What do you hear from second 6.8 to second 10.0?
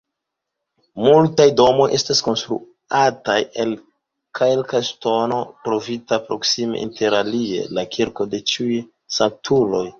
interalie la kirko de ĉiuj sanktuloj.